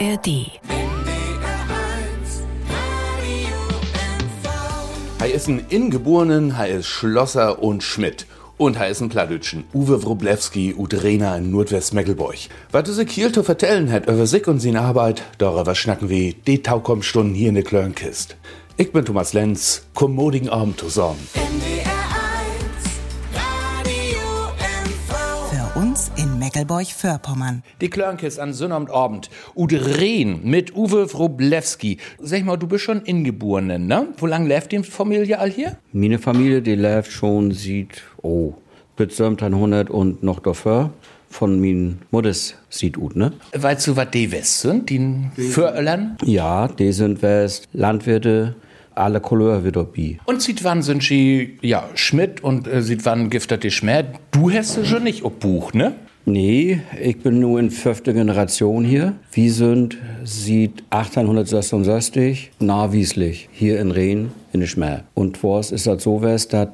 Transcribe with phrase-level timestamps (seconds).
[0.00, 0.50] ARD.
[5.20, 8.26] Er ist ein Ingeborenen, er ist Schlosser und Schmidt.
[8.56, 12.36] Und er ist ein Pladütschen, Uwe Wroblewski und Rena in Nordwest-Mecklenburg.
[12.70, 16.62] Was diese Kiel zu vertellen hat über sich und seine Arbeit, darüber schnacken wir die
[16.62, 18.36] Taukommstunden hier in der Klörnkist.
[18.76, 21.18] Ich bin Thomas Lenz, kommodigen Abend zusammen.
[21.32, 22.03] Für
[26.44, 27.62] Meckelburg-Vorpommern.
[27.80, 29.30] Die Klörnkist an Sonnabendabend.
[29.56, 31.96] Ude Rehn mit Uwe Wroblewski.
[32.20, 34.08] Sag mal, du bist schon Ingeborenen, ne?
[34.18, 35.78] Wo lang lebt die Familie all hier?
[35.92, 38.52] Meine Familie, die lebt schon sieht, oh,
[38.94, 40.90] bis 1700 und noch davor
[41.30, 43.32] von min Mutters sieht ut, ne?
[43.54, 46.18] Weißt du, was die West sind, die Föröllern?
[46.24, 48.54] Ja, die sind West Landwirte,
[48.94, 50.18] alle Couleur wird dabei.
[50.26, 54.04] Und sieht wann sind sie, ja, Schmidt und äh, sieht wann giftet die Schmer.
[54.30, 55.94] Du hast sie schon nicht ob Buch, ne?
[56.26, 59.12] Nee, ich bin nur in fünfte Generation hier.
[59.30, 65.02] Wir sind seit 1866 nachwieslich hier in Rehn in der Schmer.
[65.12, 66.22] Und was ist das so
[66.54, 66.70] dass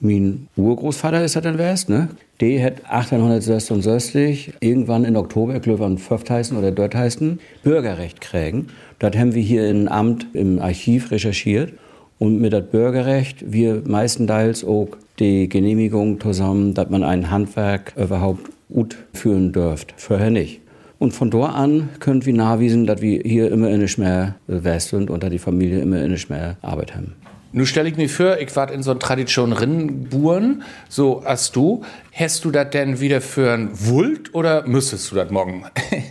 [0.00, 2.08] mein Urgroßvater ist das dann west, ne?
[2.40, 6.30] Der hat 1866 irgendwann in Oktober, ich am 5.
[6.30, 8.68] heißen oder dort heißen, Bürgerrecht kriegen.
[9.00, 11.74] Das haben wir hier im Amt im Archiv recherchiert.
[12.18, 18.50] Und mit das Bürgerrecht, wir meistenteils auch die Genehmigung zusammen, dass man ein Handwerk überhaupt
[18.72, 19.94] gut führen dürft.
[19.96, 20.60] Vorher nicht.
[20.98, 25.10] Und von dort an können wir nachweisen, dass wir hier immer in Schmer west sind
[25.10, 27.14] und dass die Familie immer in Schmer Arbeit haben.
[27.52, 31.82] Nun stelle ich mir vor, ich war in so einer Tradition Rinnenburen, so als du.
[32.12, 35.64] Hast du das denn wieder für ein Wult oder müsstest du das morgen?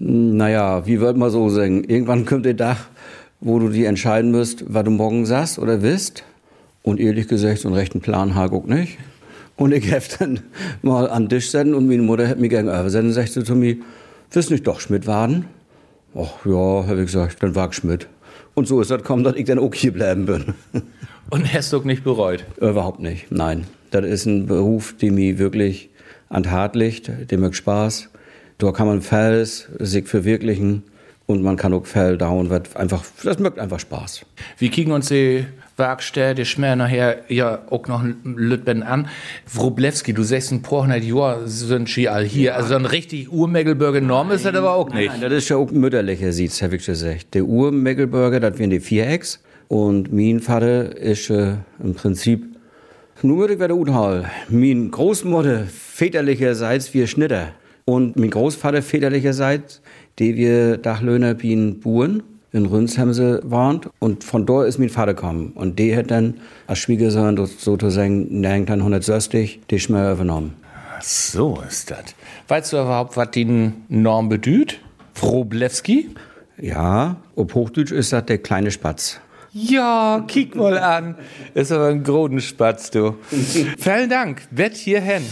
[0.00, 1.84] Naja, wie wird man so sagen?
[1.84, 2.88] Irgendwann kommt der Tag,
[3.44, 6.24] wo du dir entscheiden musst, was du morgen sagst oder wisst.
[6.82, 8.98] Und ehrlich gesagt, so einen rechten Plan habe ich nicht.
[9.56, 10.40] Und ich habe dann
[10.82, 13.54] mal an den Tisch senden und meine Mutter hat mir gern übersenden und sagte zu
[13.54, 13.76] mir,
[14.32, 15.44] willst du nicht doch Schmidt werden?
[16.16, 18.08] Ach ja, habe ich gesagt, dann war ich Schmidt.
[18.54, 20.54] Und so ist das gekommen, dass ich dann auch hier bleiben bin.
[21.30, 22.44] Und hast du nicht bereut?
[22.60, 23.66] Überhaupt nicht, nein.
[23.90, 25.90] Das ist ein Beruf, der mir wirklich
[26.28, 28.10] an Tat liegt, der macht Spaß.
[28.58, 30.82] Da kann man Fells sich verwirklichen
[31.26, 34.26] und man kann auch Fell down, wird einfach, das macht einfach Spaß.
[34.58, 35.46] Wir kicken uns die
[35.76, 39.08] Werkstätte, die Schmer nachher ja auch noch ein Lütben an.
[39.52, 42.56] Wroblewski, du sagst ein paar hundert Jahre sind sie all hier.
[42.56, 45.08] Also ein richtig Urmeckelburger Norm ist das aber auch nicht.
[45.08, 47.34] Nein, das ist ja auch mütterlicher Sitz, habe ich gesagt.
[47.34, 49.42] Der Urmeckelburger, das wären die Vierecks.
[49.68, 52.54] Und mein Vater ist äh, im Prinzip
[53.22, 54.30] nur würde ich wieder Uthal.
[54.48, 57.52] Mein Großmutter väterlicherseits wir Schnitter.
[57.86, 59.80] Und mein Großvater väterlicherseits,
[60.18, 63.80] die wir Dachlöhner bin Buren in Rünshemse waren.
[63.98, 65.52] Und von dort ist mein Vater gekommen.
[65.54, 66.34] Und der hat dann
[66.66, 70.54] als Schwiegersohn sozusagen 1960 die Schmer übernommen.
[71.00, 72.04] So ist das.
[72.48, 74.80] Weißt du überhaupt, was die Norm bedeutet?
[75.16, 76.10] Wroblewski?
[76.58, 79.20] Ja, ob Hochdeutsch ist das der kleine Spatz.
[79.52, 81.16] Ja, kick mal an.
[81.54, 83.16] Ist aber ein Grodenspatz, du.
[83.78, 84.42] Vielen Dank.
[84.50, 85.22] Wett hierhin.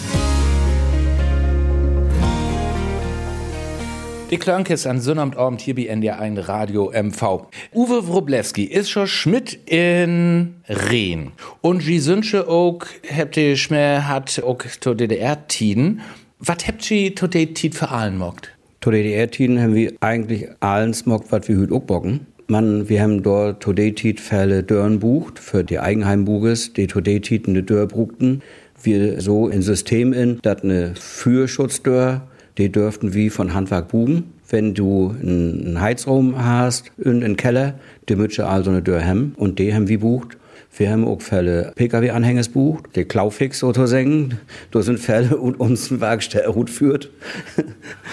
[4.33, 7.49] Die Klönkes an Sonnabendabend hier bei NDR1 Radio MV.
[7.75, 11.33] Uwe Wroblewski ist schon Schmidt in Rehn.
[11.61, 12.79] Und die Sünsche auch,
[13.15, 16.01] habt ihr Schmer hat auch zu DDR-Tiden.
[16.39, 18.49] Was habt ihr zu der Tid für allen mockt?
[18.81, 22.27] Zu DDR-Tiden haben wir eigentlich allen smockt, was wir heute auch bocken.
[22.47, 27.87] Man, wir haben dort Tid Fälle Dörren bucht, für die Eigenheimbuges, die Tid eine Dörr
[27.87, 28.41] brugten.
[28.83, 32.27] Wir so ein System in, dass eine Fürschutzdörr
[32.59, 34.33] die dürften wie von Handwerk buchen.
[34.49, 37.75] Wenn du einen Heizraum hast in einen Keller,
[38.09, 40.37] die müsste also eine Tür haben und die haben wie bucht.
[40.75, 44.39] Wir haben auch Fälle Pkw-Anhänges bucht, die Klaufix sozusagen.
[44.71, 47.11] Da sind Fälle und uns ein Werkstelle gut führt.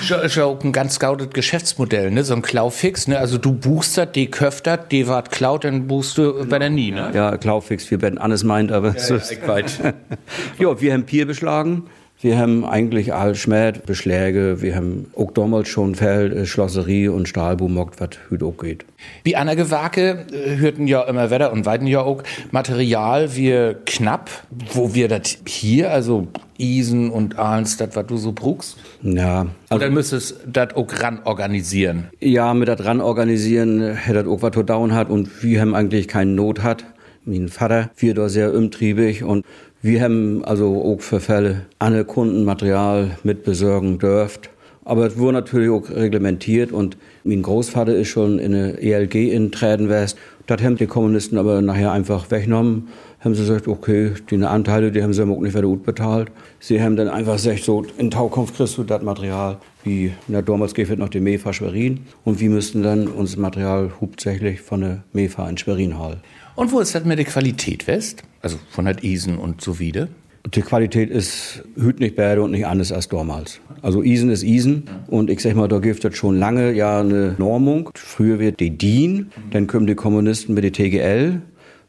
[0.02, 2.26] Ist ja auch ein ganz gaudet Geschäftsmodell, ne?
[2.26, 3.18] So ein Klaufix, ne?
[3.18, 6.70] Also du buchst das, die köft das, die wart klaut, dann buchst du bei der
[6.70, 7.12] nie, ne?
[7.14, 9.32] Ja, Klaufix, wir werden alles meint, aber so ist
[10.60, 11.84] ja, wir haben Pier beschlagen.
[12.22, 17.30] Wir haben eigentlich all Schmäht, Beschläge, wir haben auch damals schon Feld, äh, Schlosserie und
[17.30, 18.83] Stahlboom mockt, was heute auch geht.
[19.24, 22.21] Wie andere Gewerke äh, hörten ja immer weiter und weiten ja auch
[22.51, 24.30] Material wir knapp,
[24.74, 26.27] wo wir das hier, also
[26.57, 28.75] Isen und Ahlens, das, was du so brugst?
[29.01, 29.48] Ja.
[29.69, 32.10] Also, Oder müsstest das auch ran organisieren?
[32.19, 36.31] Ja, mit das ran organisieren, das auch was down hat und wir haben eigentlich keine
[36.31, 36.83] Not hat.
[37.24, 39.45] Mein Vater, wir da sehr umtriebig und
[39.81, 44.50] wir haben also auch für Fälle alle Kunden Material mit besorgen dürft.
[44.84, 49.52] Aber es wurde natürlich auch reglementiert und mein Großvater ist schon in eine ELG in
[49.52, 50.18] Träden west.
[50.48, 52.88] Das haben die Kommunisten aber nachher einfach weggenommen.
[53.20, 56.32] Haben sie gesagt, okay, die Anteile, die haben sie auch nicht wieder gut bezahlt.
[56.60, 60.74] Sie haben dann einfach gesagt, so, in Taukampf kriegst du das Material, wie, na, damals
[60.74, 62.00] geht noch die Mefa Schwerin.
[62.25, 66.18] Und wir müssten dann unser Material hauptsächlich von der Mefa in Schwerin holen.
[66.60, 68.22] Und wo ist das mit der Qualität west?
[68.42, 70.10] Also von der Isen und so wieder?
[70.54, 73.62] Die Qualität ist hüt nicht besser und nicht anders als damals.
[73.82, 77.34] Also Isen ist Isen und ich sag mal, da gibt es schon lange ja eine
[77.38, 77.90] Normung.
[77.96, 81.42] Früher wird die DIN, dann kommen die Kommunisten mit der TGL.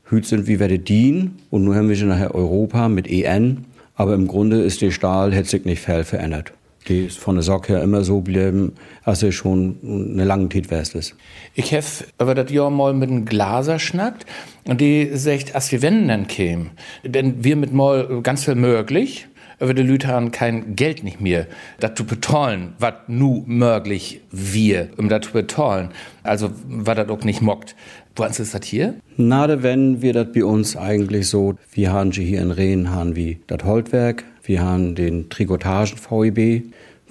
[0.05, 3.65] Hüt sind wie werde DIN und nun haben wir schon nachher Europa mit EN.
[3.97, 6.53] Aber im Grunde ist der Stahl, hat sich nicht viel verändert.
[6.89, 8.73] Die ist von der Socke her immer so bleiben,
[9.05, 11.15] als er schon eine lange Zeit wärst ist.
[11.55, 11.85] Ich habe
[12.19, 14.27] aber das Jahr mal mit einem Glaser schnackt
[14.67, 16.71] und die sagt, als wir wenden dann kämen,
[17.05, 19.29] denn wir mit mal ganz viel möglich,
[19.61, 21.47] aber die Leute haben kein Geld nicht mehr,
[21.81, 25.91] das zu betollen, was nu möglich wir, um das zu betollen.
[26.23, 27.77] Also, was das auch nicht mockt.
[28.17, 28.95] Wo ist das hier?
[29.17, 33.41] Na, wenn wir das bei uns eigentlich so, wir haben hier in Rehen, haben wie
[33.47, 36.65] das Holtwerk, wir haben den Trikotagen VEB,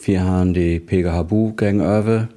[0.04, 2.30] wir haben die PGH Bu gegenüber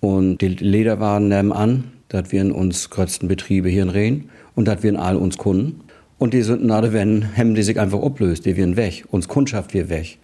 [0.00, 1.84] und die Lederwaren nebenan.
[2.08, 5.80] Das wären uns größten Betriebe hier in Rehen und das wären all uns Kunden.
[6.18, 9.04] Und die sind nach wenn, haben die sich einfach ablöst, die wären weg.
[9.10, 10.18] Uns Kundschaft wir weg.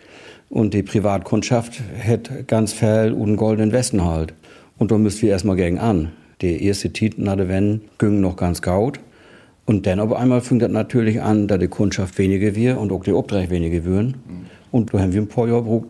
[0.49, 4.32] Und die Privatkundschaft hätte ganz viel und goldenen Westen halt.
[4.78, 6.12] Und da müssten wir erstmal gegen an.
[6.40, 9.00] Die erste Titel nach wenn, ging noch ganz gaut.
[9.68, 13.04] Und dann auf einmal fängt das natürlich an, da die Kundschaft weniger wir und auch
[13.04, 14.14] die Obdreich weniger würden.
[14.26, 14.46] Mhm.
[14.70, 15.88] Und da haben wir ein paar Jahre gebraucht,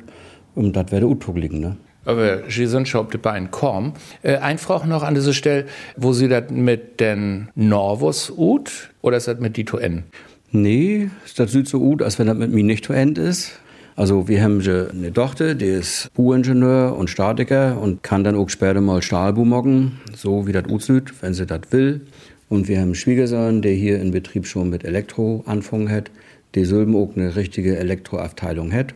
[0.57, 1.61] um das wäre liegen.
[1.61, 1.77] Ne?
[2.05, 3.93] Aber Sie sind schon auf die Beine kommen.
[4.23, 5.67] Äh, ein Frage noch an dieser Stelle,
[5.97, 10.03] wo Sie das mit den Norvus ut oder ist das mit die to N?
[10.51, 13.61] Nee, das sieht so gut, als wenn das mit mir nicht to end ist.
[13.95, 18.81] Also wir haben eine Tochter, die ist Bauingenieur und Statiker und kann dann auch später
[18.81, 22.01] mal Stahlbu mocken, so wie das aussieht, wenn sie das will.
[22.49, 26.11] Und wir haben einen Schwiegersohn, der hier in Betrieb schon mit Elektro anfangen hat,
[26.55, 28.95] der Sülben auch eine richtige Elektroabteilung hat.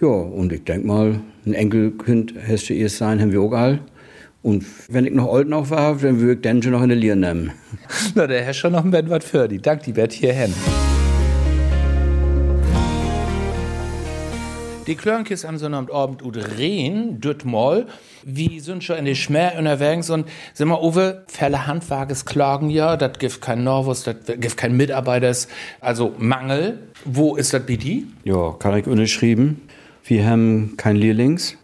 [0.00, 3.80] Ja, und ich denke mal, ein Enkelkind hätte erst sein, haben wir auch all.
[4.42, 6.96] Und wenn ich noch alt noch war, dann würde ich den schon noch in der
[6.96, 7.52] Lier nehmen.
[8.14, 9.58] Na, der Herr schon noch ein Bett was für die.
[9.58, 10.54] Dank, die Bett hierhin.
[14.90, 17.86] Die Klörnkis am Sonnabend und reden, dort mal,
[18.24, 22.96] wie sind schon in die Schmer unterwegs und sind wir over Fälle Handwerkes klagen ja,
[22.96, 25.46] das gibt kein Norwus, das gibt kein Mitarbeiters,
[25.80, 26.80] also Mangel.
[27.04, 28.02] Wo ist das dir?
[28.24, 29.62] Ja, kann ich unterschrieben.
[30.02, 31.56] Wir haben kein Lehrlings.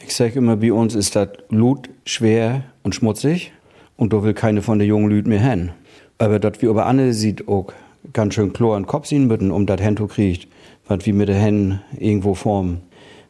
[0.00, 3.50] Ich sage immer, bei uns ist das Blut schwer und schmutzig
[3.96, 5.72] und da will keine von den jungen Lüd mehr hin.
[6.18, 7.72] Aber das wie aber Anne sieht auch
[8.12, 10.46] ganz schön Chlor in den Kopf ziehen müssen, um das Hento kriegt
[10.88, 12.80] was wie mit den Händen irgendwo formen.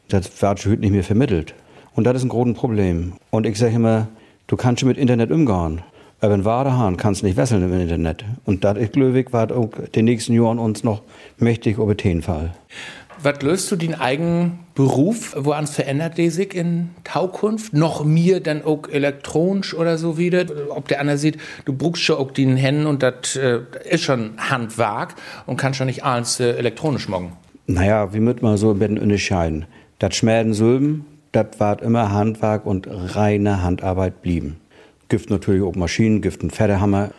[0.09, 1.55] Das wird heute nicht mehr vermittelt.
[1.95, 3.15] Und das ist ein großes Problem.
[3.31, 4.09] Und ich sage immer,
[4.47, 5.83] du kannst schon mit Internet umgehen.
[6.21, 8.25] Aber ein Wadehahn kannst nicht wesseln im Internet.
[8.45, 11.03] Und das ist Glöwig, was auch den nächsten Jahren uns noch
[11.39, 12.55] mächtig über den Fall.
[13.21, 15.35] Was löst du den eigenen Beruf?
[15.37, 17.73] Woran verändert der sich in Taukunft?
[17.73, 20.47] Noch mir dann auch elektronisch oder so wieder?
[20.71, 23.61] Ob der andere sieht, du brauchst schon auch den Händen und das äh,
[23.91, 25.17] ist schon Handwerk
[25.47, 27.33] und kannst schon nicht alles äh, elektronisch machen.
[27.71, 29.67] Naja, wie müssen wir so ein bisschen unterscheiden?
[29.99, 34.57] Das Schmerden Sülben, das war immer Handwerk und reine Handarbeit blieben.
[35.11, 37.11] Gift natürlich auch Maschinen, Gift ein Pferdehammer.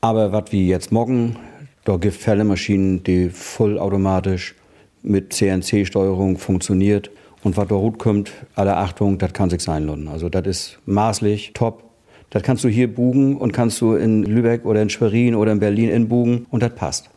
[0.00, 1.36] Aber was wie jetzt morgen,
[1.84, 4.56] da gibt Fällemaschinen, die vollautomatisch
[5.04, 7.12] mit CNC-Steuerung funktioniert.
[7.44, 10.08] Und was da gut kommt, alle Achtung, das kann sich sein lassen.
[10.08, 11.84] Also das ist maßlich, top.
[12.30, 15.60] Das kannst du hier bugen und kannst du in Lübeck oder in Schwerin oder in
[15.60, 17.08] Berlin inbugen und das passt.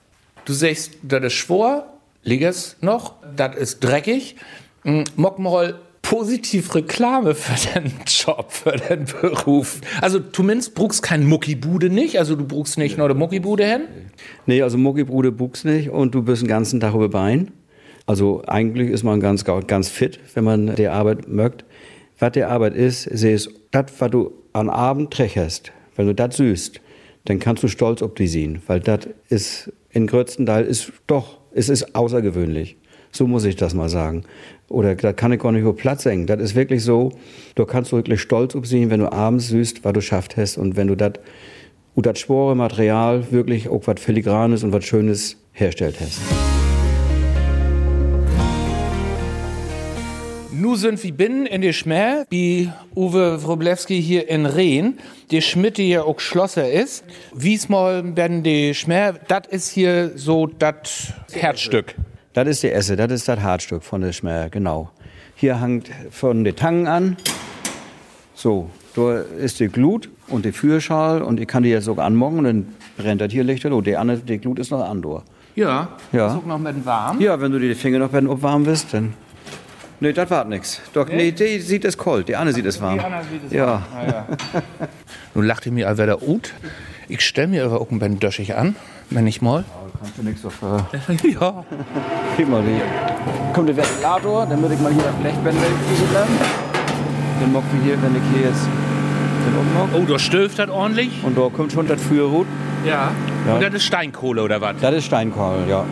[0.45, 1.88] Du sagst, das ist schwor,
[2.25, 4.36] Liges noch, das ist dreckig.
[4.84, 9.79] Hm, mock mal positiv Reklame für den Job, für den Beruf.
[10.01, 13.82] Also zumindest brauchst kein Muckibude nicht, also du brauchst nicht nur eine Muckibude hin?
[14.48, 17.51] Nee, also Muckibude buchst nicht und du bist den ganzen Tag über Bein.
[18.08, 21.63] Also eigentlich ist man ganz, ganz fit, wenn man die Arbeit mögt.
[22.20, 25.72] Was die Arbeit ist, ist das, was du am Abend trächst.
[25.96, 26.82] Wenn du das süßt,
[27.25, 31.39] dann kannst du stolz auf die sehen, weil das ist in größten Teil ist doch
[31.55, 32.77] es ist außergewöhnlich.
[33.12, 34.24] So muss ich das mal sagen.
[34.67, 36.27] Oder da kann ich gar nicht über Platz hängen.
[36.27, 37.13] Das ist wirklich so,
[37.55, 40.88] du kannst wirklich stolz sehen, wenn du abends süßt, was du schafft hast und wenn
[40.88, 41.13] du das
[41.95, 46.19] und das schwore Material wirklich auch was Filigranes und was Schönes herstellt hast.
[50.57, 54.97] Nu sind wir binnen in der Schmer, wie Uwe Wroblewski hier in Rehn,
[55.29, 57.03] der Schmidt, der ja auch Schlosser ist.
[57.33, 61.95] Wie's mal werden die Schmer, das ist hier so das Herzstück.
[62.31, 64.91] Das ist die Esse, das ist das Herzstück von der Schmer, genau.
[65.35, 67.17] Hier hängt von den Tangen an.
[68.33, 72.38] So, da ist die Glut und die Führschal und ich kann die jetzt sogar anmachen
[72.38, 73.65] und dann brennt das hier Licht.
[73.65, 75.01] Und die, andere, die Glut ist noch an.
[75.01, 75.21] Da.
[75.55, 75.89] Ja.
[76.13, 76.27] Ja.
[76.27, 77.19] Ist auch noch mit warm.
[77.19, 79.25] Ja, wenn du die Finger noch wenn warm bist, dann.
[80.05, 80.81] Nee, das war nix.
[80.93, 83.00] Doch, nee, die sieht es kalt, die andere sieht es warm.
[83.50, 83.81] ja.
[85.33, 86.53] Nun lachte mir all wieder ut.
[87.07, 88.75] Ich stell mir aber auch ein bisschen döschig an,
[89.09, 89.65] wenn ich mal.
[90.00, 90.62] Kannst du nichts auf.
[90.62, 91.65] Äh, ja.
[92.38, 92.79] Guck mal, die.
[93.53, 96.33] Kommt der Ventilator, dann würde ich mal hier das Blechbänder kriegen bleiben.
[97.41, 98.67] Dann mocken wir hier, wenn ich hier jetzt.
[99.95, 101.24] Oh, da stöft das ordentlich.
[101.24, 102.45] Und da kommt schon das Führerhut.
[102.85, 103.09] Ja.
[103.47, 103.55] Ja.
[103.55, 104.75] Und das ist Steinkohle oder was?
[104.79, 105.83] Das ist Steinkohl, ja.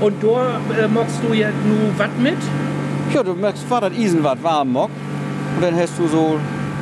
[0.00, 2.36] Und da äh, mockst du jetzt nur was mit?
[3.14, 4.90] Ja, du merkst, war das Isen was warm mock.
[5.54, 6.36] Und dann hast du so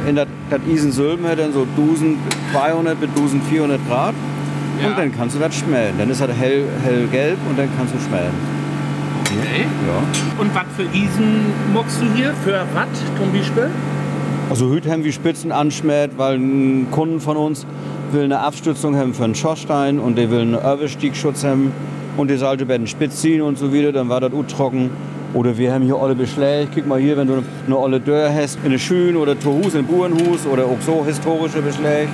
[0.09, 4.15] in das das Isen Sülben hat dann so 1200 bis 1400 Grad.
[4.81, 4.89] Ja.
[4.89, 5.99] Und dann kannst du das schmelzen.
[5.99, 8.33] Dann ist das hell, hellgelb und dann kannst du schmelzen.
[9.27, 9.67] Okay.
[9.87, 10.41] Ja.
[10.41, 12.33] Und was für Isen mockst du hier?
[12.45, 13.71] Für was zum Beispiel?
[14.49, 17.67] Also heute haben wir Spitzen anschmäht, weil ein Kunden von uns
[18.11, 21.73] will eine Abstützung haben für einen Schornstein und der will einen Överstiegschutz haben
[22.17, 24.91] und die sollte bei den Spitz ziehen und so wieder, dann war das gut trocken.
[25.35, 26.69] Oder wir haben hier alle Beschläge.
[26.75, 29.87] Guck mal hier, wenn du eine olle Dörr hast, in eine Schüne oder Torhus, in
[29.87, 32.09] Burenhus oder auch so historische Beschläge,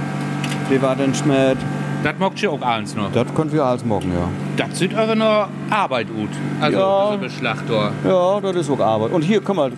[0.70, 1.56] die war dann schmäht.
[2.04, 3.10] Das mockt ihr auch alles noch.
[3.10, 4.28] Das können wir alles morgen, ja.
[4.56, 6.28] Das sieht aber noch Arbeit ut.
[6.60, 7.06] Also Ja.
[7.08, 7.90] diese Beschlachtor.
[8.06, 9.10] Ja, das ist auch Arbeit.
[9.12, 9.72] Und hier, guck mal,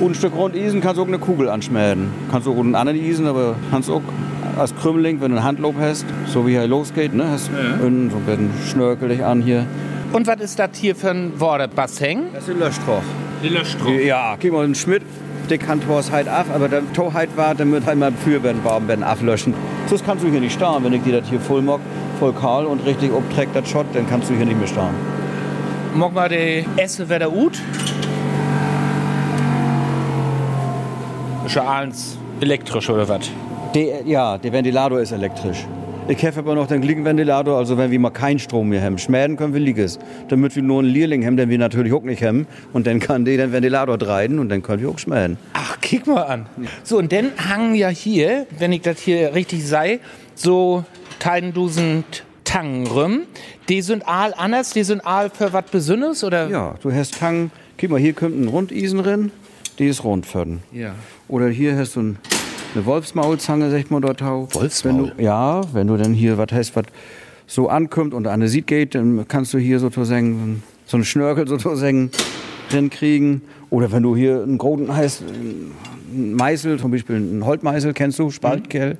[0.00, 2.08] ein Stück Rundisen kannst du auch eine Kugel anschmähen.
[2.30, 4.02] Kannst du auch einen anderen Isen, aber kannst auch
[4.58, 7.78] als Krümmeling, wenn du einen Handlob hast, so wie er losgeht, ne, hast Ja.
[7.80, 9.64] so ein bisschen Schnörkel dich an hier.
[10.14, 11.74] Und was ist das hier für ein Wort?
[11.74, 12.26] Bassin?
[12.32, 13.02] Das ist ein Löschtroch.
[13.42, 13.98] Die Löschstrom.
[13.98, 15.02] Ja, guck mal, ein Schmidt,
[15.50, 18.38] der kann Tors halt ab, aber der Tor halt war, dann wird halt mal für
[18.38, 19.54] den Baum werden ablöschen.
[19.88, 20.84] Sonst kannst du hier nicht starren.
[20.84, 21.80] Wenn ich dir das hier voll mock,
[22.20, 24.94] voll kahl und richtig obträgt das Schott, dann kannst du hier nicht mehr starren.
[25.96, 27.58] Mock mal die Esse wieder ut.
[31.44, 33.28] Ist ja alles elektrisch oder was?
[33.74, 35.66] Der, ja, der Ventilator ist elektrisch.
[36.06, 38.98] Ich habe aber noch den Gliegenventilator, also wenn wir mal keinen Strom mehr haben.
[38.98, 39.98] Schmäden können wir Lieges.
[40.28, 42.46] Damit wir nur einen Lehrling haben, den wir natürlich auch nicht haben.
[42.74, 45.38] Und dann kann der den Ventilator dreiden und dann können wir auch schmäden.
[45.54, 46.46] Ach, kick mal an.
[46.82, 49.98] So, und dann hangen ja hier, wenn ich das hier richtig sei,
[50.34, 50.84] so
[51.24, 52.04] 1000
[52.44, 53.22] Tangen rum.
[53.70, 56.50] Die sind all anders, die sind all für was Besonderes, oder?
[56.50, 59.32] Ja, du hast Tang, guck mal, hier kommt ein Rundisen drin,
[59.78, 60.62] die ist rund für den.
[60.70, 60.94] Ja.
[61.28, 62.18] Oder hier hast du ein,
[62.74, 64.48] eine Wolfsmaulzange, sagt man dort auch.
[64.52, 65.08] Wolfsmaul?
[65.08, 66.84] Wenn du, ja, wenn du dann hier was hast, was
[67.46, 71.46] so ankommt und an der Sied geht, dann kannst du hier sozusagen so einen Schnörkel
[71.46, 72.10] sozusagen
[72.70, 73.42] drin kriegen.
[73.70, 78.30] Oder wenn du hier einen großen heißt, einen Meißel, zum Beispiel einen Holtmeißel, kennst du,
[78.30, 78.98] Spaltkerl.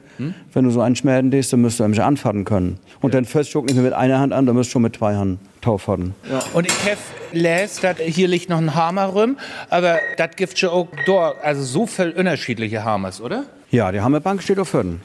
[0.53, 2.79] Wenn du so einen schmäden lässt, dann müsst du nämlich anfahren können.
[3.01, 4.97] Und dann fährst du nicht mehr mit einer Hand an, dann musst du schon mit
[4.97, 6.15] zwei Hand taufahren.
[6.55, 6.99] Und ich habe
[7.33, 9.37] les, dass hier liegt noch ein Hammer rum,
[9.71, 13.45] aber das gibt schon auch dort, also so viel unterschiedliche Hammers, oder?
[13.75, 15.01] Ja, die Hammerbank steht auf Förden.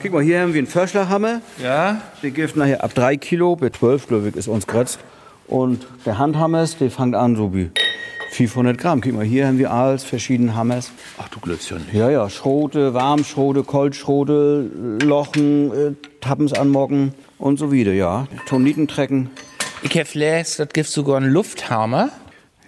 [0.00, 1.40] Guck mal, hier haben wir einen Förschlerhammer.
[1.60, 2.00] Ja.
[2.22, 5.00] Der gibt nachher ab 3 Kilo, bei 12, glaube ich, ist uns gesetzt.
[5.48, 7.72] Und der Handhammers, der fängt an so wie
[8.30, 9.00] 500 Gramm.
[9.00, 10.92] Guck mal, hier haben wir alles verschiedene Hammers.
[11.18, 11.88] Ach, du Glötzchen.
[11.92, 14.70] Ja, ja, Schrote, Warmschrote, Koltschrote,
[15.02, 18.28] Lochen, äh, Tappens anmocken und so wieder, ja.
[18.46, 19.30] Tonitentrecken.
[19.82, 22.10] Ich habe das gibt sogar einen Lufthammer.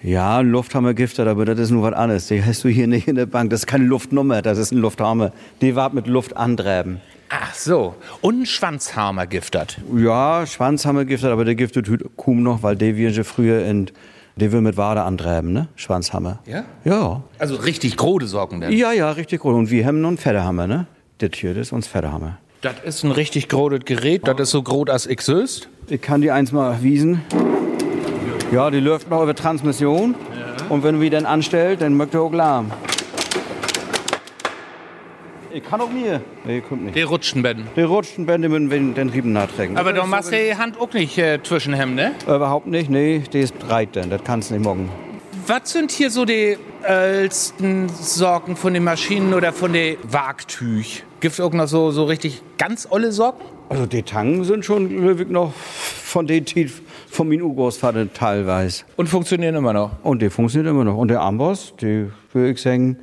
[0.02, 2.28] Ja, ein Lufthammer gibt das, aber das ist nur was anderes.
[2.28, 3.50] Die hast du hier nicht in der Bank.
[3.50, 5.32] Das ist keine Luftnummer, das ist ein Lufthammer.
[5.60, 7.00] Die war mit Luft antreiben.
[7.28, 7.94] Ach so.
[8.20, 9.78] Und Schwanzhammer giftet.
[9.96, 13.90] Ja, Schwanzhammer giftet, aber der giftet kaum noch, weil der wir früher in,
[14.36, 15.68] der will mit Wade antreiben, ne?
[15.74, 16.38] Schwanzhammer.
[16.46, 16.64] Ja?
[16.84, 17.22] Ja.
[17.38, 18.72] Also richtig große Sorgen denn.
[18.72, 19.54] Ja, ja, richtig gut.
[19.54, 20.86] Und wir haben noch einen Federhammer, ne?
[21.18, 22.38] Das hier, das ist uns Federhammer.
[22.60, 24.28] Das ist ein richtig großes Gerät.
[24.28, 25.68] Das ist so groß als ich söst.
[25.88, 27.22] Ich kann die eins mal wiesen.
[28.52, 30.14] Ja, die läuft noch über Transmission.
[30.68, 32.70] Und wenn du die dann anstellst, dann mögt ihr auch Alarm.
[35.52, 36.20] Ich kann auch mir.
[36.44, 36.96] Nee, kommt nicht.
[36.96, 37.66] Die Rutschenbetten.
[37.76, 39.78] Die rutschen, wenn die mit den- den Riemen nachträgen.
[39.78, 42.12] Aber da machst du die Hand auch nicht äh, zwischen hem, ne?
[42.26, 44.10] Überhaupt nicht, nee, die ist breit denn.
[44.10, 44.90] Das kannst du nicht morgen.
[45.46, 51.04] Was sind hier so die ältesten Sorgen von den Maschinen oder von den Wagtüch?
[51.20, 53.40] Gibt es auch noch so, so richtig ganz olle Sorgen?
[53.68, 58.84] Also die Tangen sind schon wirklich noch von den Tief von meinem Urgroßvater teilweise.
[58.96, 60.04] Und funktionieren immer noch.
[60.04, 60.96] Und die funktioniert immer noch.
[60.96, 62.98] Und der Amboss, die würde ich sagen,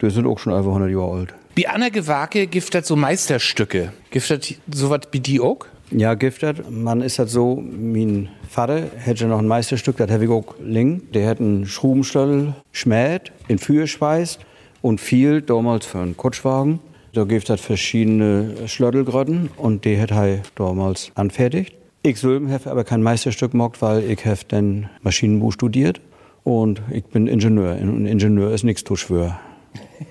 [0.00, 1.34] die sind auch schon über 100 Jahre alt.
[1.56, 3.92] Die Anna Gewake das so Meisterstücke.
[4.12, 4.32] Das
[4.72, 5.66] sowas wie die auch?
[5.90, 6.70] Ja, giftet.
[6.70, 11.10] Man ist das so, mein Vater hätte noch ein Meisterstück, das habe ich auch ling.
[11.12, 14.40] Der hat einen Schrubenstall schmäht, in Fühe schweißt
[14.82, 16.80] und viel damals für einen Kutschwagen.
[17.12, 21.74] Da gibt es verschiedene Schlöttelgrötten und die hat er damals anfertigt.
[22.02, 26.00] Ich selber habe aber kein Meisterstück gemacht, weil ich habe dann Maschinenbau studiert
[26.44, 27.76] Und ich bin Ingenieur.
[27.80, 29.38] Und Ingenieur ist nichts zu schwör.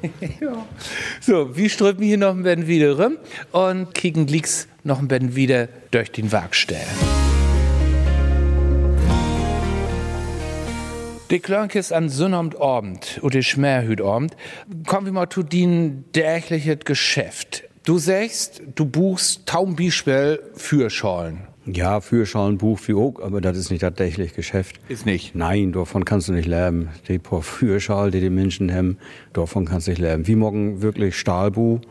[0.39, 0.65] ja.
[1.21, 3.17] So, wir strömen hier noch ein bisschen wieder rum
[3.51, 6.85] und kriegen Glicks noch ein bisschen wieder durch den Wagstell.
[11.29, 14.37] Die Klönkes an Sonnabend Abend oder Schmerhüt Abend,
[14.85, 17.65] kommen wir mal zu den täglichen Geschäft.
[17.83, 21.39] Du sagst, du buchst Taumbischwell für Schalen.
[21.65, 24.79] Ja, für Schalenbuch wie auch, aber das ist nicht tatsächlich Geschäft.
[24.87, 25.35] Ist nicht?
[25.35, 26.87] Nein, davon kannst du nicht leben.
[27.09, 28.97] Die paar Fürschal, die die Menschen haben,
[29.33, 30.27] davon kannst du nicht leben.
[30.27, 31.81] Wie morgen wirklich Stahlbuch.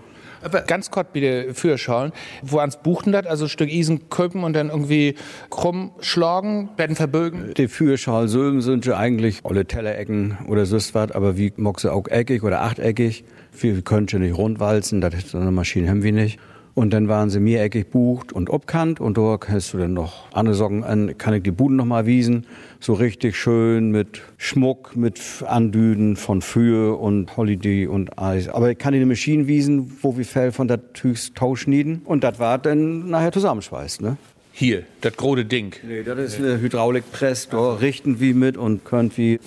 [0.46, 2.12] Aber ganz kurz bitte Fürschalen.
[2.40, 3.26] Wo ans buchten das?
[3.26, 5.16] Also ein Stück Isen köpen und dann irgendwie
[5.50, 7.52] krumm schlagen, werden verbögen?
[7.56, 12.44] Die Fürschal sind ja eigentlich alle Tellerecken oder so was, aber wie sie auch eckig
[12.44, 13.24] oder achteckig.
[13.58, 16.38] Wir können schon nicht rundwalzen, das ist eine Maschine haben wir nicht.
[16.76, 20.54] Und dann waren sie mehreckig bucht und obkant und dort hast du dann noch andere
[20.54, 22.44] Sorgen an, kann ich die Buden noch mal wiesen.
[22.80, 28.50] So richtig schön mit Schmuck, mit Andüden von Für und Holiday und Eis.
[28.50, 32.02] Aber ich kann die Maschinen wiesen, wo wir Fell von der Tüchs tauschnieden.
[32.04, 34.18] Und das war dann nachher zusammenschweißt, ne?
[34.52, 35.74] Hier, das große Ding.
[35.82, 39.40] Nee, das ist eine Hydraulikpress, da richten wir mit und könnt wie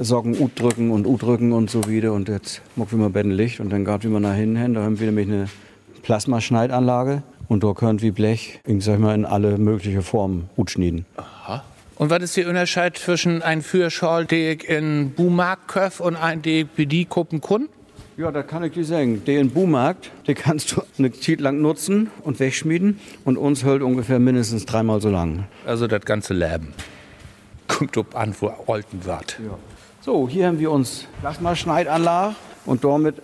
[0.00, 2.12] Socken ut drücken und ut drücken und so wieder.
[2.12, 4.84] Und jetzt muck wir mal Licht und dann gab wir mal nach hinten hin, da
[4.84, 5.48] haben wir nämlich eine
[6.02, 11.06] Plasmaschneidanlage und da können wir Blech, ich sag mal, in alle möglichen Formen gut schneiden.
[11.16, 11.62] Aha.
[11.96, 17.40] Und was ist der Unterschied zwischen einem ich in Bumarkt köf und einem, die gucken
[17.40, 17.68] kann?
[18.16, 19.24] Ja, da kann ich dir sagen.
[19.24, 23.00] Den Buhmarkt, den kannst du eine Zeit lang nutzen und wegschmieden.
[23.24, 25.46] Und uns hält ungefähr mindestens dreimal so lang.
[25.64, 26.74] Also das ganze Leben.
[27.68, 29.38] Kommt ob an, wo Olten wird.
[29.44, 29.58] Ja.
[30.02, 32.34] So, hier haben wir uns Plasmaschneidanlage
[32.66, 33.16] und damit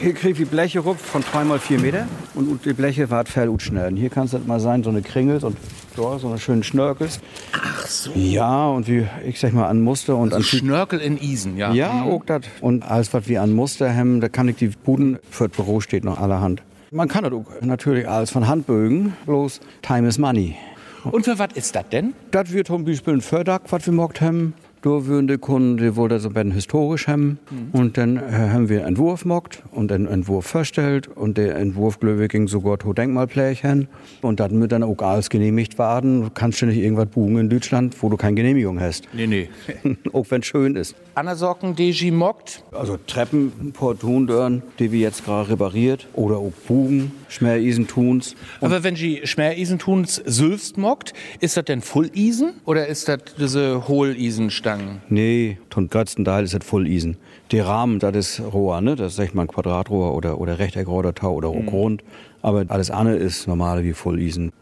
[0.00, 3.52] hier kriege ich Bleche rup von 3 mal 4 Meter und die Bleche wart fell
[3.58, 3.96] schneiden.
[3.96, 5.56] Hier kann es mal sein, so eine Kringel und
[5.96, 7.20] da so eine schöne Schnörkels.
[7.52, 8.10] Ach so.
[8.14, 10.60] Ja, und wie, ich sag mal, an Muster und also an.
[10.60, 11.72] Schnörkel in Isen, ja.
[11.72, 12.12] Ja, mhm.
[12.12, 12.42] auch das.
[12.60, 15.80] Und alles, was wir an Muster haben, da kann ich die Buden für das Büro
[15.80, 16.62] steht noch allerhand.
[16.90, 20.56] Man kann das auch natürlich alles von Hand bögen, bloß Time is Money.
[21.04, 22.14] Und für was ist das denn?
[22.30, 24.54] Das wird zum Beispiel ein Fördag, was wir mockt haben.
[25.40, 27.38] Kunden, die wollen so ein historisch haben.
[27.50, 27.78] Mhm.
[27.78, 31.08] Und dann äh, haben wir einen Entwurf mockt und einen Entwurf verstellt.
[31.08, 33.88] Und der Entwurf, glaube ich, ging sogar zu Denkmalplächen.
[34.22, 36.22] Und dann wird dann auch alles genehmigt werden.
[36.22, 39.08] Du kannst ja nicht irgendwas buchen in Deutschland, wo du keine Genehmigung hast.
[39.12, 39.48] Nee, nee.
[40.12, 40.94] auch wenn es schön ist.
[41.14, 42.62] Anna Socken, die mockt?
[42.72, 46.06] Also Treppen, Portundörn, die wir jetzt gerade repariert.
[46.12, 48.36] Oder auch Bugen, Schmerisen tuns.
[48.60, 52.52] Aber wenn sie Schmerisen tuns sülfst mockt, ist das denn Full-Isen?
[52.64, 54.75] Oder ist das diese Hohl-Isenstein?
[54.76, 55.00] Stangen?
[55.08, 57.16] Nee, größten Teil ist das voll Isen.
[57.52, 58.96] Der Rahmen, das ist Rohr, ne?
[58.96, 61.68] Das ist echt mal ein Quadratrohr oder, oder Rechteckrohr oder Tau oder mhm.
[61.68, 62.04] rund.
[62.42, 64.52] Aber alles andere ist normal wie voll Isen.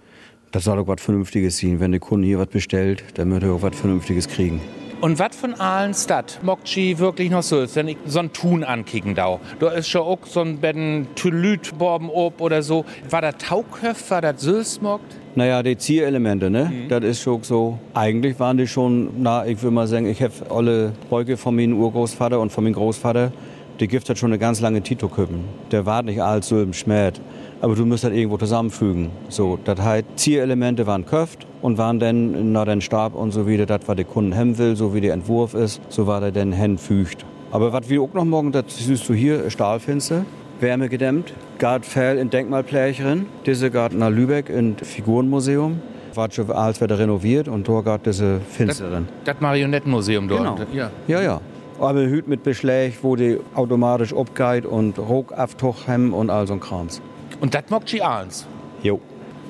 [0.52, 1.80] Das soll doch was Vernünftiges sein.
[1.80, 4.60] Wenn der Kunde hier was bestellt, dann wird er auch was Vernünftiges kriegen.
[5.00, 8.64] Und was von allen Stadt Mokchi wirklich noch so ist, wenn ich so ein Tun
[8.64, 9.38] ankicken da.
[9.58, 12.84] Da ist schon auch so ein Betten Tülüt Borben ob oder so.
[13.10, 15.23] War das Tauköpf, war das Sülsmockt?
[15.36, 16.70] Naja, die Zierelemente, ne?
[16.72, 16.88] Mhm.
[16.88, 17.78] Das ist schon so.
[17.92, 21.78] Eigentlich waren die schon, na, ich würde mal sagen, ich habe alle Bräuche von meinem
[21.78, 23.32] Urgroßvater und von meinem Großvater,
[23.80, 25.40] die gibt hat schon eine ganz lange Tito -Küppen.
[25.72, 27.20] Der war nicht alt so im Schmäht
[27.64, 29.08] aber du musst das irgendwo zusammenfügen.
[29.30, 33.64] So, das heißt, Zierelemente waren Köft und waren dann nach den Stab und so wieder,
[33.64, 36.52] das, was der Kunde haben will, so wie der Entwurf ist, so war der dann
[36.52, 37.24] hinfügt.
[37.52, 40.26] Aber was wir auch noch morgen, das siehst du hier, Stahlfenster,
[40.60, 45.80] wärmegedämmt, Gart Fell in Denkmalplächerin, diese Gart nach Lübeck im Figurenmuseum
[46.16, 49.08] war schon alles wieder renoviert und gab diese Finsterin.
[49.24, 50.56] Das, das Marionettenmuseum dort.
[50.56, 50.72] Genau.
[50.72, 50.90] Ja.
[51.08, 51.40] ja, ja.
[51.80, 56.60] Aber Hüt mit Beschläg, wo die automatisch abgeht und Ruckabtuch haben und all so ein
[56.60, 57.02] Krams.
[57.40, 58.46] Und das mag sie eins.
[58.82, 59.00] Jo.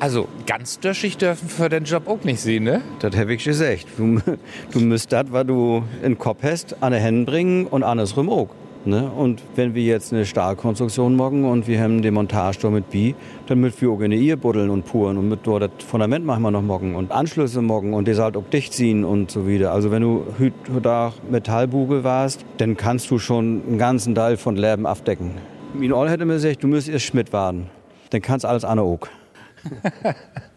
[0.01, 2.81] Also ganz döschig dürfen für den Job auch nicht sehen, ne?
[2.99, 3.87] Das habe ich gesagt.
[3.97, 4.19] Du,
[4.73, 8.31] du müsst das, was du in den Kopf hast, an die Hände bringen und andersrum
[8.31, 8.49] auch.
[8.87, 9.11] Ne?
[9.11, 13.15] Und wenn wir jetzt eine Stahlkonstruktion machen und wir haben den Montage da mit B,
[13.47, 16.43] dann müssen wir auch eine Ehe buddeln und puren und mit dort das Fundament machen
[16.43, 19.73] wir noch morgen und Anschlüsse morgen und das halt auch dicht ziehen und so wieder.
[19.73, 20.25] Also wenn du
[20.83, 25.31] da Metallbugel warst, dann kannst du schon einen ganzen Teil von Leben abdecken.
[25.73, 27.71] Mein All hätte mir gesagt, du müsst erst Schmidt warten.
[28.11, 29.09] Dann kannst alles andere auch.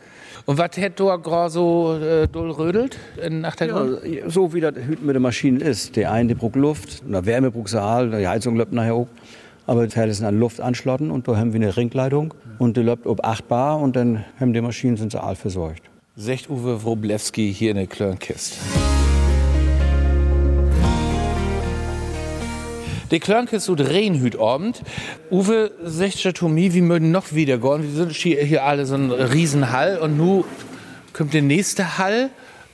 [0.49, 2.97] Und was hätte du gerade so äh, doll rödelt
[3.29, 3.67] nach der
[4.05, 5.97] ja, So wie das mit der Maschine ist.
[5.97, 9.07] Der eine, die braucht Luft, eine Wärme braucht Saal, die Heizung läuft nachher auch.
[9.65, 13.05] Aber das ist an Luft anschlotten und da haben wir eine Ringleitung und die läuft
[13.07, 15.81] ob 8 Bar und dann haben die Maschinen sind Aal versorgt.
[16.15, 18.57] Secht Uwe Wroblewski hier in der Klörnkist.
[23.11, 24.81] Die Klörnkes und Rehnhüt Abend.
[25.31, 27.83] Uwe sagt mir, wir mögen noch wieder gehen.
[27.83, 30.43] Wir sind hier, alle so ein Riesenhall und nun
[31.13, 32.29] kommt der nächste Hall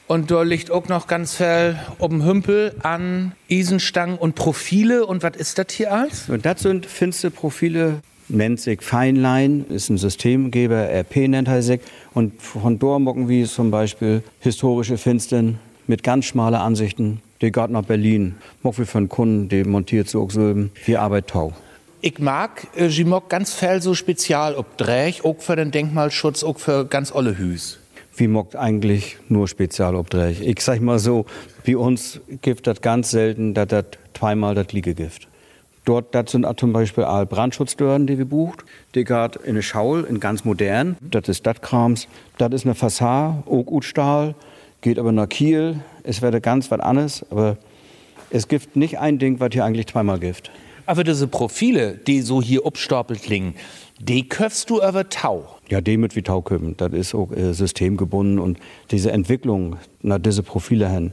[0.07, 5.05] Und da liegt auch noch ganz viel oben Hümpel an Isenstangen und Profile.
[5.05, 6.29] Und was ist das hier alles?
[6.29, 11.79] Und das sind finste Profile, nennt sich Feinlein, ist ein Systemgeber, RP nennt er sich.
[12.13, 17.21] Und von dort mocken wir zum Beispiel historische Finsten mit ganz schmale Ansichten.
[17.43, 18.35] Die geht nach Berlin.
[18.71, 20.71] Für einen Kunden, der montiert so Silben.
[20.85, 21.53] Wir arbeiten tau.
[21.99, 27.13] Ich mag, äh, mag ganz viel so Spezialobdräch, auch für den Denkmalschutz, auch für ganz
[27.13, 27.79] olle Hüs.
[28.15, 30.39] Wie mockt eigentlich nur Spezialobdräch?
[30.39, 31.25] Ich sag mal so,
[31.65, 35.27] bei uns gibt das ganz selten, dass das zweimal das Liegegift.
[35.83, 38.63] Dort das sind zum Beispiel all Brandschutzdörren, die wir bucht.
[38.95, 40.95] Die geht in eine Schaul, in ganz modern.
[41.01, 42.07] Das ist das Krams.
[42.37, 44.33] Das ist eine Fassade, auch gut Stahl,
[44.83, 45.79] geht aber nach Kiel.
[46.03, 47.57] Es wäre ganz was anderes, aber
[48.29, 50.51] es gibt nicht ein Ding, was hier eigentlich zweimal gibt.
[50.85, 53.55] Aber diese Profile, die so hier abstapelt klingen,
[53.99, 55.47] die köpfst du aber Tau.
[55.69, 56.75] Ja, die mit wie Tau köpfen.
[56.77, 58.59] Das ist auch äh, systemgebunden und
[58.91, 61.11] diese Entwicklung nach diese Profile hin,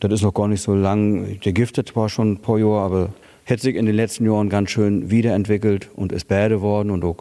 [0.00, 1.38] das ist noch gar nicht so lang.
[1.44, 3.08] Der giftet zwar schon ein paar Jahre, aber
[3.46, 7.18] hat sich in den letzten Jahren ganz schön wiederentwickelt und ist besser geworden und auch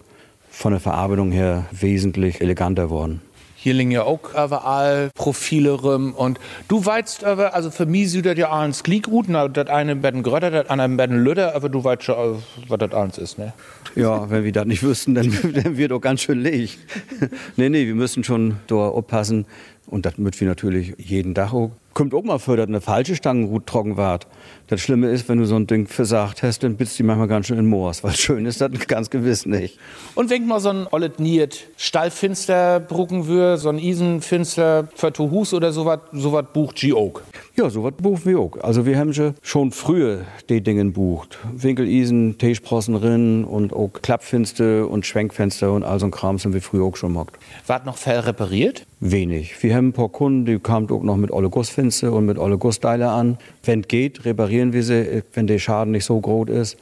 [0.49, 3.21] von der Verarbeitung her wesentlich eleganter worden.
[3.63, 8.25] Hier liegen ja auch überall Profile rum und du weißt aber, also für mich sieht
[8.25, 11.83] das ja alles glied gut, das eine Betten Grötter, das andere Betten Lüder, aber du
[11.83, 13.53] weißt schon, äh, was das alles ist, ne?
[13.95, 16.75] Ja, wenn wir das nicht wüssten, dann, dann wird auch ganz schön leeg.
[17.55, 19.45] nee, nee, wir müssen schon da aufpassen
[19.85, 23.63] und das müssen wir natürlich jeden Tag auch kommt auch mal dass eine falsche Stange
[23.65, 24.27] trocken wart.
[24.67, 27.47] Das Schlimme ist, wenn du so ein Ding versagt hast, dann bitzt die manchmal ganz
[27.47, 29.77] schön in Moors, weil schön ist das ganz gewiss nicht.
[30.15, 35.53] Und wenn mal so ein ollet Niet Stallfinster brucken würde, so ein Isenfinster für Hus
[35.53, 37.21] oder sowas, sowas bucht G auch.
[37.57, 38.57] Ja, sowas buchen wir auch.
[38.61, 41.37] Also wir haben schon früher die Dinge bucht.
[41.53, 46.61] Winkelisen, Teesprossen rin und auch Klappfinster und Schwenkfenster und all so ein Kram sind wir
[46.61, 47.37] früher auch schon mockt.
[47.67, 48.85] Wart noch viel repariert?
[49.01, 49.61] Wenig.
[49.61, 52.57] Wir haben ein paar Kunden, die kamen auch noch mit Olle Gussfinster und mit Olle
[52.57, 53.37] Gussteile an.
[53.63, 56.77] Wenn geht, reparieren wir sie, wenn der Schaden nicht so groß ist.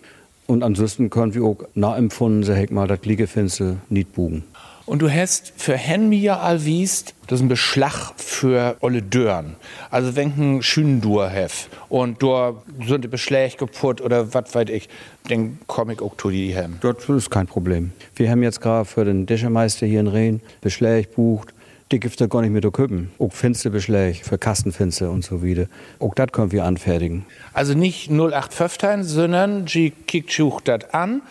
[0.46, 4.44] Und ansonsten können wir auch nachempfunden, so heck mal das Liegefinster nicht buchen.
[4.90, 9.56] Und du hast für Henmi ja allwiest, das ist ein Beschlag für alle Dörren.
[9.92, 12.56] Also wenn ein schönen Dur hef und du
[12.88, 14.90] sind die Beschläge kaputt oder was weiß ich,
[15.28, 16.80] dann komme ich auch zu die hem.
[16.82, 17.92] Das ist kein Problem.
[18.16, 21.54] Wir haben jetzt gerade für den Dischermeister hier in Rehn Beschläge bucht
[21.92, 23.12] die gibt es gar nicht mehr zu köpen.
[23.18, 25.66] Auch Fensterbeschläge für Kastenfenster und so wieder.
[26.00, 27.26] Auch das können wir anfertigen.
[27.54, 31.22] Also nicht 0815, sondern die kickt das an.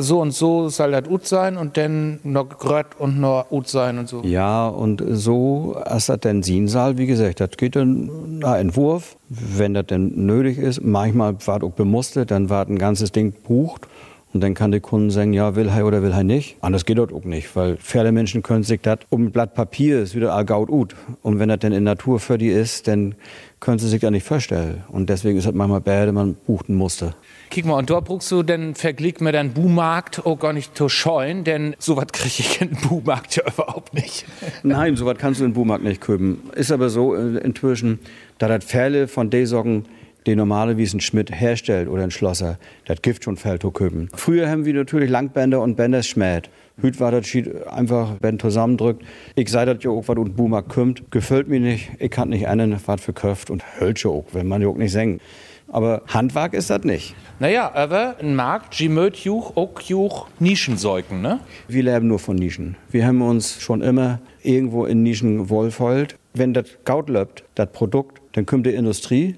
[0.00, 3.98] So und so soll das gut sein und dann noch grött und noch gut sein
[3.98, 4.22] und so.
[4.22, 9.74] Ja, und so ist das dann Sinsaal, wie gesagt, das geht dann nach Entwurf, wenn
[9.74, 10.82] das denn nötig ist.
[10.82, 13.88] Manchmal war auch bemustert, dann war ein ganzes Ding bucht.
[14.32, 16.56] Und dann kann der Kunde sagen, ja, will er oder will er nicht.
[16.62, 20.00] Anders geht das auch nicht, weil viele Menschen können sich das um ein Blatt Papier
[20.00, 20.94] ist wieder all gaut ut.
[21.20, 23.14] Und wenn das dann in Natur für die ist, dann
[23.60, 24.84] können sie sich das nicht vorstellen.
[24.88, 27.14] Und deswegen ist das manchmal bäde, man bucht ein Muster.
[27.50, 30.88] Kick mal, und dort brauchst du den Vergleich mit deinem Buhmarkt auch gar nicht zu
[30.88, 34.24] scheuen, denn sowas kriege ich in den Buhmarkt ja überhaupt nicht.
[34.62, 36.50] Nein, sowas kannst du in den Buhmarkt nicht kaufen.
[36.54, 38.00] Ist aber so äh, inzwischen,
[38.38, 39.84] da das Fälle von den Sorgen
[40.26, 44.08] den normale wie ein Schmidt herstellt oder ein Schlosser, das Gift schon fällt köpen.
[44.14, 46.50] Früher haben wir natürlich Langbänder und Bänder schmäht.
[46.80, 49.04] Hüt war das Schied einfach, wenn zusammendrückt.
[49.34, 51.10] Ich sei das ja auch, was und Boomer kümmt.
[51.10, 51.90] Gefällt mir nicht.
[51.98, 54.92] Ich kann nicht einen, was für Köft und Hölsche auch, wenn man ja auch nicht
[54.92, 55.20] singen.
[55.68, 57.14] Aber Handwerk ist das nicht.
[57.38, 61.40] Naja, aber ein Markt, die mögt juch auch juch Nischensäugen, ne?
[61.66, 62.76] Wir leben nur von Nischen.
[62.90, 66.16] Wir haben uns schon immer irgendwo in Nischen wohlfolgt.
[66.34, 69.36] Wenn das Gaut löbt, das Produkt, dann kommt die Industrie,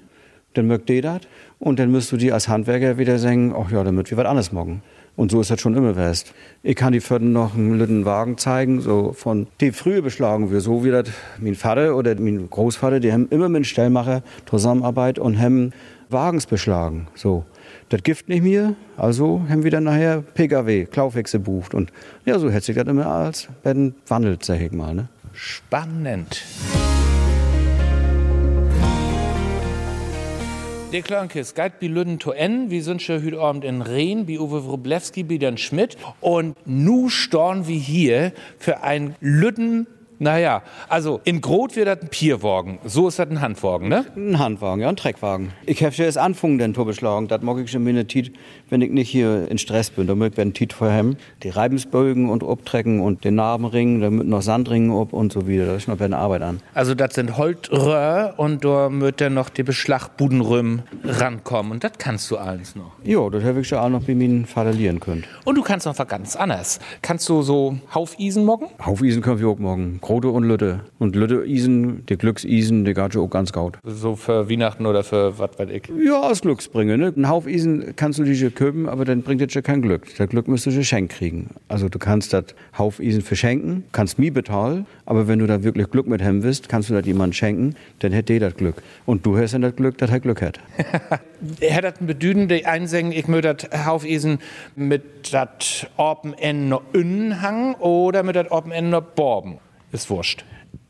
[0.57, 1.21] dann mögt ihr das.
[1.59, 4.51] Und dann müsst du die als Handwerker wieder sagen, ach ja, damit wir was anderes
[4.51, 4.81] morgen.
[5.15, 6.33] Und so ist das schon immer west.
[6.61, 10.59] Ich kann die Vierten noch einen lütten Wagen zeigen, so von, die früher beschlagen wir,
[10.59, 15.17] so wie das mein Vater oder mein Großvater, die haben immer mit dem Stellmacher Zusammenarbeit
[15.17, 15.71] und haben
[16.09, 17.45] Wagens beschlagen, so.
[17.89, 21.75] Das Gift nicht mehr, also haben wir dann nachher PKW, Klaufwechsel bucht.
[21.75, 21.91] Und
[22.25, 24.95] ja, so hätte sich das immer als Ben wandelt, sag ich mal.
[24.95, 25.07] Ne?
[25.33, 26.43] Spannend.
[30.91, 34.39] Der Klankes geht bi Lüden to en, wie sind schon heute Abend in Rehn, bi
[34.39, 35.97] Uwe Wroblewski, bi Dan Schmidt.
[36.21, 39.87] Und nu storn wir hier für ein Lüden
[40.19, 42.79] naja, also in Grot wird das ein Pierwagen.
[42.85, 44.05] So ist das ein Handwagen, ne?
[44.15, 45.51] Ein Handwagen, ja, ein Treckwagen.
[45.65, 47.27] Ich habe schon das Anfangen den Tor beschlagen.
[47.27, 48.33] Das mag ich schon mir Tit,
[48.69, 50.07] wenn ich nicht hier in Stress bin.
[50.07, 51.17] Da möchte ich Tit vorhem.
[51.43, 55.65] Die Reibensbögen und abtrecken und den Narbenring, da mit noch Sandringen ob und so wieder.
[55.65, 56.61] Das ist noch eine Arbeit an.
[56.73, 61.73] Also das sind Holtröhr und da wird dann noch die Beschlagbudenrüm rankommen.
[61.73, 62.91] Und das kannst du alles noch.
[63.03, 65.25] Ja, das habe ich schon auch noch bei mir vaterlieren können.
[65.43, 66.79] Und du kannst noch was ganz anderes.
[67.01, 68.67] Kannst du so Haufisen moggen?
[68.83, 70.81] Haufisen können wir auch morgen Grote und Lütte.
[70.99, 73.79] Und Lütte-Isen, die Glücksisen, die geht auch ganz gut.
[73.83, 75.89] So für Weihnachten oder für was weiß ich.
[76.05, 76.95] Ja, als Glücksbringer.
[76.95, 77.11] Ne?
[77.17, 80.05] Ein Hauf Isen kannst du dich köpen, aber dann bringt das ja kein Glück.
[80.15, 81.49] Das Glück müsstest du geschenkt kriegen.
[81.69, 82.45] Also du kannst das
[82.77, 86.69] Hauf Isen verschenken, kannst mir bezahlen, aber wenn du da wirklich Glück mit hem willst,
[86.69, 88.75] kannst du das jemand schenken, dann hätte der das Glück.
[89.07, 90.59] Und du hast dann das Glück, dass er Glück hat.
[91.59, 94.37] er hat ein Bedüden, die einsengen, ich möchte das Haufisen
[94.75, 99.64] mit dat Orpen en no innen hang oder mit dat Orpen en no borben.
[99.95, 100.43] Ist wurscht.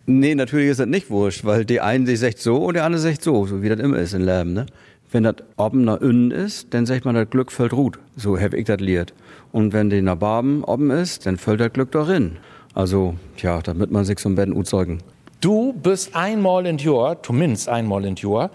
[0.07, 2.99] Nee, natürlich ist das nicht wurscht, weil die eine sich sagt so und der andere
[2.99, 4.53] sagt so, so wie das immer ist im Leben.
[4.53, 4.65] Ne?
[5.11, 7.99] Wenn das oben nach innen ist, dann sagt man, das Glück fällt ruht.
[8.15, 9.13] So habe ich das liert.
[9.51, 12.37] Und wenn die nach Barben oben ist, dann fällt das Glück darin.
[12.73, 15.03] Also, ja, damit man sich so ein Betten uzeugen.
[15.45, 18.49] Du bist einmal in Jahr, zumindest einmal in Jahr,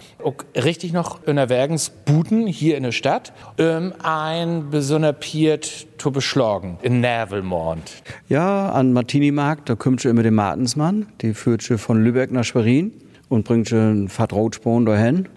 [0.57, 6.11] richtig noch in der Wergens Buten hier in der Stadt, um ein besonderer Piet zu
[6.11, 8.03] beschlagen, in Nervelmond.
[8.29, 12.42] Ja, an Martini-Markt, da kommt schon immer der Martensmann, die führt schon von Lübeck nach
[12.42, 12.90] Schwerin
[13.29, 15.29] und bringt schon Fahrt Rotsporn dahin.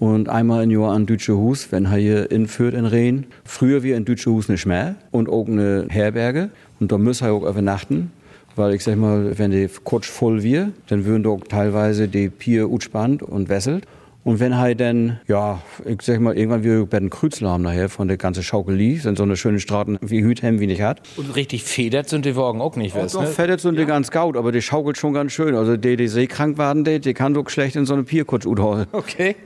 [0.00, 3.26] Und einmal im Jahr an Deutsche Hus, wenn er hier in Fürth in Rehn.
[3.44, 6.50] Früher wir in Deutsche Hus nicht mehr und auch eine Herberge.
[6.80, 8.10] Und da muss er auch übernachten.
[8.56, 12.70] Weil ich sag mal, wenn die kurz voll wir, dann würden doch teilweise die Pier
[12.70, 13.86] utspannt und wesselt.
[14.26, 18.08] Und wenn halt dann, ja, ich sag mal, irgendwann wir bei den haben nachher von
[18.08, 21.00] der ganzen Schaukelie, sind so eine schöne Straßen wie Hüthem wie nicht hat.
[21.16, 23.20] Und richtig federt sind die Wagen auch nicht, weißt du?
[23.20, 23.28] Ne?
[23.28, 23.82] Federt sind ja.
[23.82, 25.54] die ganz gaut, aber die schaukelt schon ganz schön.
[25.54, 28.86] Also die, die seekrank waren, die, die kann doch schlecht in so eine Pierkutsch utholen.
[28.90, 29.36] Okay.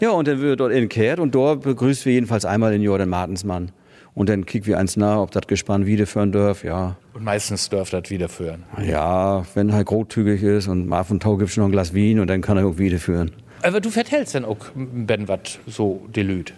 [0.00, 3.70] ja, und dann wird dort inkehrt und dort begrüßt wir jedenfalls einmal den Jordan Martensmann.
[4.14, 6.96] Und dann kicken wir eins nach, ob das Gespann wiederführen darf, ja.
[7.14, 8.64] Und meistens darf das wiederführen.
[8.84, 12.28] Ja, wenn halt großzügig ist und mal von Tau gibt noch ein Glas Wien und
[12.28, 13.30] dann kann er auch wiederführen.
[13.62, 16.52] Aber du vertellst dann auch, wenn was so delüt.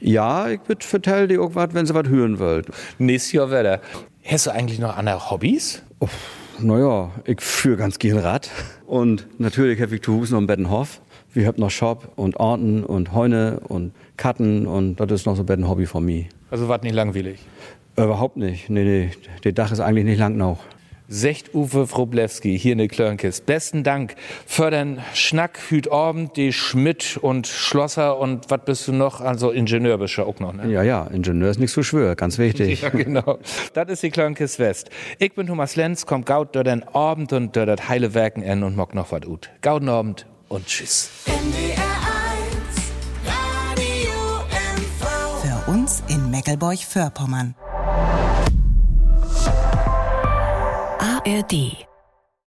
[0.00, 2.68] Ja, ich würde vertellen dir auch was, wenn sie was hören wollt.
[2.98, 3.80] Nächstes Jahr wieder.
[4.24, 5.82] Hast du eigentlich noch andere Hobbys?
[6.00, 6.08] Oh,
[6.60, 8.50] naja, ich führe ganz gerne Rad.
[8.86, 11.00] Und natürlich habe ich zu Hause noch einen Bettenhof.
[11.34, 15.44] Wir haben noch Shop und Orten und Heune und Katten und das ist noch so
[15.46, 16.26] ein Hobby von mir.
[16.50, 17.40] Also war nicht langweilig?
[17.96, 18.70] Überhaupt nicht.
[18.70, 19.10] Nee, nee.
[19.44, 20.58] Der Dach ist eigentlich nicht lang noch.
[21.10, 23.46] Secht Uwe Wroblewski hier in der Klörnkist.
[23.46, 24.14] Besten Dank
[24.46, 29.22] für den Schnack hüt Abend, die Schmidt und Schlosser und was bist du noch?
[29.22, 30.70] Also Ingenieur bist du auch noch, ne?
[30.70, 32.82] Ja, ja, Ingenieur ist nicht so schwer, ganz wichtig.
[32.82, 33.38] Ja, genau.
[33.72, 34.90] das ist die Klörnkist West.
[35.18, 38.76] Ich bin Thomas Lenz, kommt gaut durch den Abend und das heile Werken en und
[38.76, 39.48] mock noch was ut.
[39.62, 41.08] Gauden Abend und tschüss.
[41.24, 42.07] Für
[45.88, 47.54] uns in Meckelburg-Vorpommern.
[50.98, 51.87] ARD